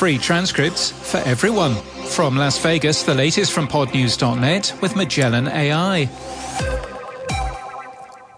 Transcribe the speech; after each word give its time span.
Free 0.00 0.16
transcripts 0.16 0.90
for 0.90 1.18
everyone. 1.28 1.74
From 2.06 2.34
Las 2.34 2.56
Vegas, 2.56 3.02
the 3.02 3.14
latest 3.14 3.52
from 3.52 3.68
podnews.net 3.68 4.78
with 4.80 4.96
Magellan 4.96 5.46
AI. 5.46 6.08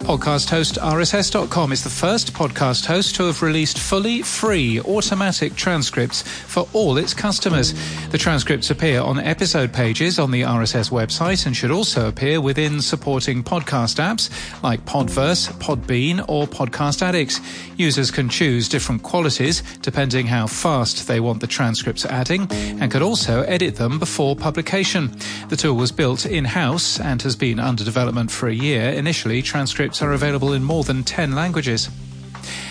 Podcast 0.02 0.50
host 0.50 0.74
RSS.com 0.74 1.70
is 1.70 1.84
the 1.84 1.88
first 1.88 2.32
podcast 2.34 2.86
host 2.86 3.14
to 3.14 3.22
have 3.24 3.40
released 3.40 3.78
fully 3.78 4.20
free 4.20 4.80
automatic 4.80 5.54
transcripts 5.54 6.22
for 6.22 6.66
all 6.72 6.98
its 6.98 7.14
customers. 7.14 7.72
The 8.10 8.18
transcripts 8.18 8.70
appear 8.70 9.00
on 9.00 9.20
episode 9.20 9.72
pages 9.72 10.18
on 10.18 10.32
the 10.32 10.42
RSS 10.42 10.90
website 10.90 11.46
and 11.46 11.56
should 11.56 11.70
also 11.70 12.08
appear 12.08 12.40
within 12.40 12.82
supporting 12.82 13.44
podcast 13.44 14.00
apps 14.00 14.28
like 14.62 14.84
Podverse, 14.84 15.52
Podbean, 15.60 16.24
or 16.28 16.48
Podcast 16.48 17.00
Addicts. 17.00 17.40
Users 17.76 18.10
can 18.10 18.28
choose 18.28 18.68
different 18.68 19.04
qualities 19.04 19.62
depending 19.82 20.26
how 20.26 20.48
fast 20.48 21.06
they 21.06 21.20
want 21.20 21.40
the 21.40 21.46
transcripts 21.46 22.04
adding 22.04 22.50
and 22.52 22.90
could 22.90 23.02
also 23.02 23.42
edit 23.42 23.76
them 23.76 24.00
before 24.00 24.34
publication. 24.34 25.16
The 25.48 25.56
tool 25.56 25.76
was 25.76 25.92
built 25.92 26.26
in-house 26.26 26.98
and 26.98 27.22
has 27.22 27.36
been 27.36 27.60
under 27.60 27.84
development 27.84 28.32
for 28.32 28.48
a 28.48 28.54
year. 28.54 28.90
Initially, 28.90 29.42
transcripts 29.92 30.02
are 30.02 30.12
available 30.12 30.52
in 30.54 30.64
more 30.64 30.84
than 30.84 31.04
10 31.04 31.34
languages. 31.34 31.90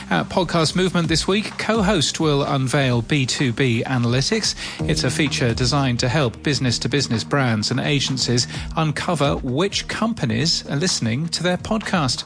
At 0.10 0.28
Podcast 0.28 0.76
Movement 0.76 1.08
this 1.08 1.28
week, 1.28 1.58
co 1.58 1.82
host 1.82 2.20
will 2.20 2.44
unveil 2.44 3.02
B2B 3.02 3.84
Analytics. 3.84 4.56
It's 4.90 5.04
a 5.04 5.10
feature 5.10 5.54
designed 5.54 6.00
to 6.00 6.10
help 6.10 6.44
business 6.44 6.78
to 6.80 6.90
business 6.90 7.24
brands 7.24 7.72
and 7.72 7.80
agencies 7.80 8.48
uncover 8.76 9.38
which 9.38 9.88
companies 9.88 10.66
are 10.70 10.76
listening 10.76 11.30
to 11.30 11.44
their 11.44 11.58
podcast. 11.58 12.26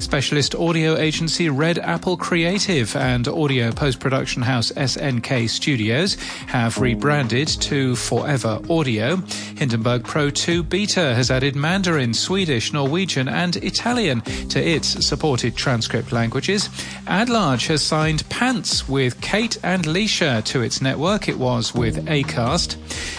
Specialist 0.00 0.54
audio 0.54 0.96
agency 0.96 1.48
Red 1.48 1.78
Apple 1.80 2.16
Creative 2.16 2.94
and 2.94 3.26
audio 3.26 3.72
post 3.72 3.98
production 3.98 4.42
house 4.42 4.70
SNK 4.72 5.50
Studios 5.50 6.14
have 6.46 6.78
rebranded 6.78 7.48
to 7.48 7.96
Forever 7.96 8.60
Audio. 8.70 9.16
Hindenburg 9.56 10.04
Pro 10.04 10.30
2 10.30 10.62
Beta 10.62 11.14
has 11.14 11.32
added 11.32 11.56
Mandarin, 11.56 12.14
Swedish, 12.14 12.72
Norwegian, 12.72 13.28
and 13.28 13.56
Italian 13.56 14.20
to 14.50 14.60
its 14.60 15.04
supported 15.04 15.56
transcript 15.56 16.12
languages. 16.12 16.68
AdLarge 17.06 17.66
has 17.66 17.82
signed 17.82 18.28
Pants 18.28 18.88
with 18.88 19.20
Kate 19.20 19.58
and 19.64 19.84
Leisha 19.84 20.44
to 20.44 20.62
its 20.62 20.80
network. 20.80 21.28
It 21.28 21.38
was 21.38 21.74
with 21.74 22.06
Acast. 22.06 22.76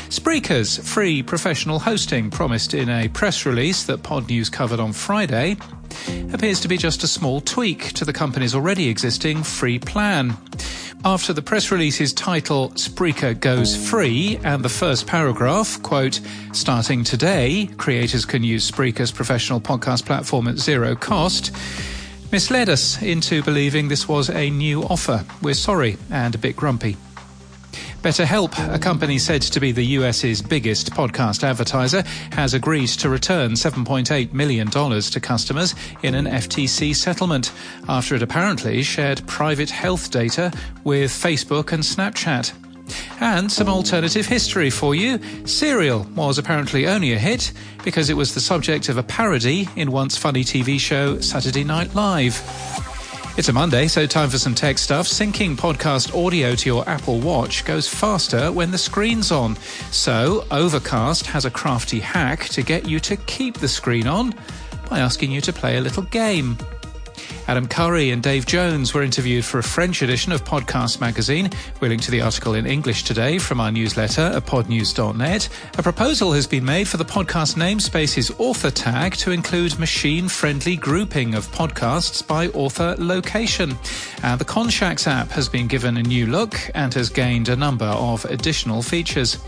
Spreaker's 0.09 0.77
free 0.77 1.21
professional 1.23 1.79
hosting 1.79 2.31
promised 2.31 2.73
in 2.73 2.89
a 2.89 3.09
press 3.09 3.45
release 3.45 3.83
that 3.83 4.01
Podnews 4.01 4.49
covered 4.51 4.79
on 4.79 4.93
Friday 4.93 5.57
appears 6.33 6.59
to 6.61 6.67
be 6.67 6.77
just 6.77 7.03
a 7.03 7.07
small 7.07 7.41
tweak 7.41 7.93
to 7.93 8.05
the 8.05 8.13
company's 8.13 8.55
already 8.55 8.89
existing 8.89 9.43
free 9.43 9.79
plan. 9.79 10.37
After 11.05 11.31
the 11.31 11.41
press 11.41 11.71
release's 11.71 12.11
title, 12.11 12.69
Spreaker 12.71 13.39
Goes 13.39 13.75
Free, 13.89 14.37
and 14.43 14.65
the 14.65 14.69
first 14.69 15.07
paragraph, 15.07 15.81
quote, 15.81 16.19
starting 16.51 17.05
today, 17.05 17.69
creators 17.77 18.25
can 18.25 18.43
use 18.43 18.69
Spreaker's 18.69 19.11
professional 19.11 19.61
podcast 19.61 20.05
platform 20.05 20.47
at 20.49 20.57
zero 20.57 20.95
cost, 20.95 21.55
misled 22.31 22.67
us 22.67 23.01
into 23.01 23.41
believing 23.43 23.87
this 23.87 24.07
was 24.09 24.29
a 24.29 24.49
new 24.49 24.83
offer. 24.83 25.23
We're 25.41 25.53
sorry 25.53 25.97
and 26.11 26.35
a 26.35 26.37
bit 26.37 26.55
grumpy. 26.55 26.97
BetterHelp, 28.01 28.73
a 28.73 28.79
company 28.79 29.19
said 29.19 29.41
to 29.41 29.59
be 29.59 29.73
the 29.73 29.83
US's 29.83 30.41
biggest 30.41 30.91
podcast 30.91 31.43
advertiser, 31.43 32.01
has 32.31 32.53
agreed 32.53 32.87
to 32.87 33.09
return 33.09 33.51
$7.8 33.51 34.31
million 34.31 34.69
to 34.69 35.19
customers 35.19 35.75
in 36.01 36.15
an 36.15 36.25
FTC 36.25 36.95
settlement 36.95 37.51
after 37.89 38.15
it 38.15 38.23
apparently 38.23 38.83
shared 38.83 39.25
private 39.27 39.69
health 39.69 40.11
data 40.11 40.49
with 40.85 41.11
Facebook 41.11 41.73
and 41.73 41.83
Snapchat. 41.83 42.53
And 43.19 43.51
some 43.51 43.67
alternative 43.67 44.25
history 44.25 44.69
for 44.69 44.95
you. 44.95 45.19
Serial 45.45 46.03
was 46.15 46.37
apparently 46.37 46.87
only 46.87 47.11
a 47.11 47.19
hit 47.19 47.51
because 47.83 48.09
it 48.09 48.15
was 48.15 48.33
the 48.33 48.39
subject 48.39 48.87
of 48.87 48.97
a 48.97 49.03
parody 49.03 49.67
in 49.75 49.91
once 49.91 50.15
funny 50.15 50.45
TV 50.45 50.79
show 50.79 51.19
Saturday 51.19 51.65
Night 51.65 51.93
Live. 51.95 52.88
It's 53.39 53.47
a 53.47 53.53
Monday, 53.53 53.87
so 53.87 54.05
time 54.05 54.29
for 54.29 54.37
some 54.37 54.53
tech 54.53 54.77
stuff. 54.77 55.07
Syncing 55.07 55.55
podcast 55.55 56.13
audio 56.13 56.55
to 56.55 56.69
your 56.69 56.89
Apple 56.89 57.21
Watch 57.21 57.63
goes 57.63 57.87
faster 57.87 58.51
when 58.51 58.69
the 58.69 58.77
screen's 58.77 59.31
on. 59.31 59.55
So, 59.91 60.45
Overcast 60.51 61.25
has 61.27 61.45
a 61.45 61.49
crafty 61.49 62.01
hack 62.01 62.49
to 62.49 62.61
get 62.61 62.85
you 62.85 62.99
to 62.99 63.15
keep 63.15 63.53
the 63.53 63.69
screen 63.69 64.07
on 64.07 64.33
by 64.89 64.99
asking 64.99 65.31
you 65.31 65.39
to 65.39 65.53
play 65.53 65.77
a 65.77 65.81
little 65.81 66.03
game. 66.03 66.57
Adam 67.49 67.67
Curry 67.67 68.11
and 68.11 68.21
Dave 68.21 68.45
Jones 68.45 68.93
were 68.93 69.01
interviewed 69.01 69.43
for 69.43 69.57
a 69.57 69.63
French 69.63 70.03
edition 70.03 70.31
of 70.31 70.43
Podcast 70.43 71.01
Magazine. 71.01 71.49
We 71.81 71.89
link 71.89 72.03
to 72.03 72.11
the 72.11 72.21
article 72.21 72.53
in 72.53 72.67
English 72.67 73.05
today 73.05 73.39
from 73.39 73.59
our 73.59 73.71
newsletter 73.71 74.21
at 74.21 74.45
podnews.net. 74.45 75.49
A 75.79 75.81
proposal 75.81 76.31
has 76.33 76.45
been 76.45 76.63
made 76.63 76.87
for 76.87 76.97
the 76.97 77.05
podcast 77.05 77.55
namespace's 77.55 78.29
author 78.37 78.69
tag 78.69 79.15
to 79.15 79.31
include 79.31 79.79
machine-friendly 79.79 80.75
grouping 80.75 81.33
of 81.33 81.47
podcasts 81.47 82.25
by 82.25 82.49
author 82.49 82.95
location. 82.99 83.75
Uh, 84.21 84.35
the 84.35 84.45
Conshacks 84.45 85.07
app 85.07 85.29
has 85.29 85.49
been 85.49 85.65
given 85.65 85.97
a 85.97 86.03
new 86.03 86.27
look 86.27 86.55
and 86.75 86.93
has 86.93 87.09
gained 87.09 87.49
a 87.49 87.55
number 87.55 87.85
of 87.85 88.25
additional 88.25 88.83
features. 88.83 89.39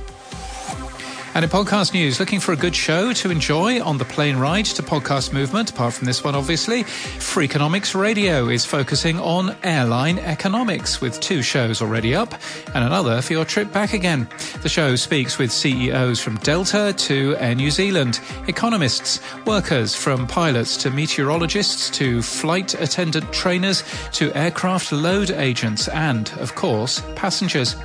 And 1.33 1.45
in 1.45 1.49
podcast 1.49 1.93
news, 1.93 2.19
looking 2.19 2.41
for 2.41 2.51
a 2.51 2.57
good 2.57 2.75
show 2.75 3.13
to 3.13 3.31
enjoy 3.31 3.81
on 3.81 3.97
the 3.97 4.03
plane 4.03 4.35
ride 4.35 4.65
to 4.65 4.83
podcast 4.83 5.31
movement, 5.31 5.69
apart 5.69 5.93
from 5.93 6.05
this 6.05 6.25
one, 6.25 6.35
obviously, 6.35 6.83
Freakonomics 6.83 7.97
Radio 7.97 8.49
is 8.49 8.65
focusing 8.65 9.17
on 9.17 9.55
airline 9.63 10.19
economics 10.19 10.99
with 10.99 11.17
two 11.21 11.41
shows 11.41 11.81
already 11.81 12.13
up 12.13 12.33
and 12.75 12.83
another 12.83 13.21
for 13.21 13.31
your 13.31 13.45
trip 13.45 13.71
back 13.71 13.93
again. 13.93 14.27
The 14.61 14.67
show 14.67 14.97
speaks 14.97 15.37
with 15.37 15.53
CEOs 15.53 16.19
from 16.19 16.35
Delta 16.39 16.93
to 16.97 17.37
Air 17.37 17.55
New 17.55 17.71
Zealand, 17.71 18.19
economists, 18.49 19.21
workers 19.45 19.95
from 19.95 20.27
pilots 20.27 20.75
to 20.83 20.89
meteorologists 20.89 21.89
to 21.91 22.21
flight 22.21 22.73
attendant 22.73 23.31
trainers 23.31 23.85
to 24.11 24.33
aircraft 24.33 24.91
load 24.91 25.31
agents 25.31 25.87
and, 25.87 26.29
of 26.39 26.55
course, 26.55 27.01
passengers. 27.15 27.77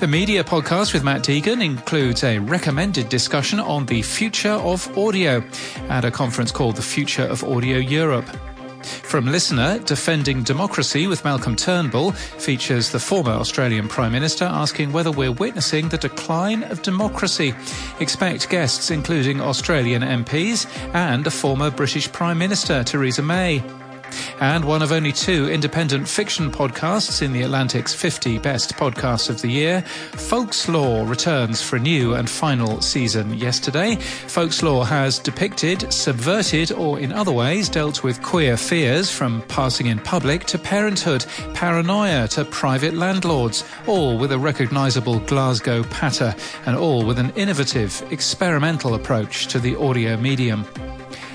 The 0.00 0.08
media 0.08 0.42
podcast 0.42 0.94
with 0.94 1.04
Matt 1.04 1.20
Deegan 1.20 1.62
includes 1.62 2.24
a 2.24 2.38
recommended 2.38 3.10
discussion 3.10 3.60
on 3.60 3.84
the 3.84 4.00
future 4.00 4.52
of 4.52 4.96
audio 4.96 5.44
at 5.90 6.06
a 6.06 6.10
conference 6.10 6.50
called 6.50 6.76
the 6.76 6.82
Future 6.82 7.24
of 7.24 7.44
Audio 7.44 7.76
Europe. 7.76 8.24
From 8.82 9.26
LiSTNR, 9.26 9.84
Defending 9.84 10.42
Democracy 10.42 11.06
with 11.06 11.22
Malcolm 11.22 11.54
Turnbull 11.54 12.12
features 12.12 12.90
the 12.90 12.98
former 12.98 13.32
Australian 13.32 13.88
Prime 13.88 14.12
Minister 14.12 14.46
asking 14.46 14.90
whether 14.90 15.10
we're 15.10 15.32
witnessing 15.32 15.90
the 15.90 15.98
decline 15.98 16.62
of 16.62 16.80
democracy. 16.80 17.52
Expect 18.00 18.48
guests 18.48 18.90
including 18.90 19.42
Australian 19.42 20.00
MPs 20.00 20.66
and 20.94 21.26
a 21.26 21.30
former 21.30 21.70
British 21.70 22.10
Prime 22.10 22.38
Minister, 22.38 22.82
Theresa 22.84 23.20
May 23.20 23.62
and 24.40 24.64
one 24.64 24.82
of 24.82 24.92
only 24.92 25.12
two 25.12 25.48
independent 25.48 26.08
fiction 26.08 26.50
podcasts 26.50 27.22
in 27.22 27.32
the 27.32 27.42
Atlantic's 27.42 27.94
50 27.94 28.38
Best 28.38 28.74
Podcasts 28.74 29.28
of 29.28 29.40
the 29.42 29.48
Year. 29.48 29.82
Folks 29.82 30.68
Law 30.68 31.06
returns 31.06 31.62
for 31.62 31.76
a 31.76 31.80
new 31.80 32.14
and 32.14 32.28
final 32.28 32.80
season 32.80 33.34
yesterday. 33.34 33.96
Folks 33.96 34.62
Law 34.62 34.84
has 34.84 35.18
depicted, 35.18 35.92
subverted, 35.92 36.72
or 36.72 36.98
in 36.98 37.12
other 37.12 37.32
ways 37.32 37.68
dealt 37.68 38.02
with 38.02 38.22
queer 38.22 38.56
fears 38.56 39.10
from 39.10 39.42
passing 39.42 39.86
in 39.86 39.98
public 39.98 40.44
to 40.44 40.58
parenthood, 40.58 41.24
paranoia 41.54 42.28
to 42.28 42.44
private 42.44 42.94
landlords, 42.94 43.64
all 43.86 44.18
with 44.18 44.32
a 44.32 44.38
recognisable 44.38 45.20
Glasgow 45.20 45.82
patter 45.84 46.34
and 46.66 46.76
all 46.76 47.04
with 47.04 47.18
an 47.18 47.30
innovative, 47.36 48.02
experimental 48.10 48.94
approach 48.94 49.46
to 49.48 49.58
the 49.58 49.76
audio 49.76 50.16
medium. 50.16 50.64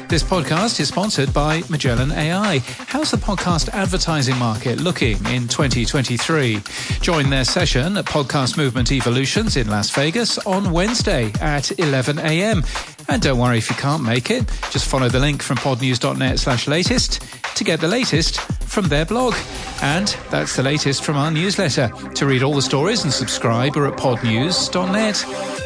This 0.08 0.22
podcast 0.22 0.80
is 0.80 0.88
sponsored 0.90 1.34
by 1.34 1.64
Magellan 1.70 2.12
AI. 2.12 2.60
How's 2.60 3.10
the 3.10 3.18
podcast 3.18 3.70
advertising 3.70 4.38
market 4.38 4.80
looking 4.80 5.18
in 5.26 5.48
2023? 5.48 6.62
Join 7.02 7.30
their 7.30 7.44
session 7.44 7.98
at 7.98 8.06
Podcast 8.06 8.56
Movement 8.56 8.92
Evolutions 8.92 9.58
in 9.58 9.68
Las 9.68 9.90
Vegas 9.90 10.38
on 10.46 10.72
Wednesday 10.72 11.32
at 11.42 11.78
11 11.80 12.20
a.m. 12.20 12.64
And 13.10 13.22
don't 13.22 13.40
worry 13.40 13.58
if 13.58 13.70
you 13.70 13.76
can't 13.78 14.04
make 14.04 14.30
it. 14.30 14.46
Just 14.70 14.88
follow 14.88 15.10
the 15.10 15.20
link 15.20 15.42
from 15.42 15.58
podnews.net 15.58 16.40
slash 16.40 16.68
latest 16.68 17.24
to 17.56 17.64
get 17.64 17.82
the 17.82 17.88
latest 17.88 18.40
from 18.42 18.86
their 18.88 19.06
blog. 19.06 19.34
And 19.82 20.08
that's 20.30 20.56
the 20.56 20.64
latest 20.64 21.04
from 21.04 21.18
our 21.18 21.32
newsletter. 21.32 21.90
To 22.16 22.26
read 22.26 22.44
all 22.44 22.54
the 22.54 22.62
stories 22.62 23.04
and 23.04 23.12
subscribe, 23.12 23.76
we're 23.76 23.88
at 23.88 23.98
podnews.net. 23.98 25.65